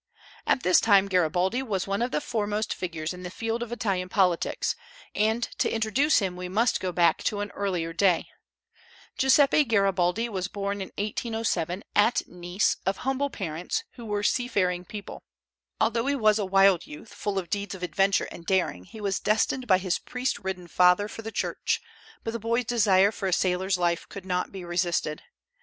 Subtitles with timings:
[0.47, 4.09] At this time Garibaldi was one of the foremost figures in the field of Italian
[4.09, 4.75] politics,
[5.13, 8.25] and, to introduce him, we must go back to an earlier day.
[9.19, 15.21] Giuseppe Garibaldi was born in 1807, at Nice, of humble parents, who were seafaring people.
[15.79, 19.19] Although he was a wild youth, full of deeds of adventure and daring, he was
[19.19, 21.79] destined by his priest ridden father for the Church;
[22.23, 25.21] but the boy's desire for a sailor's life could not be resisted.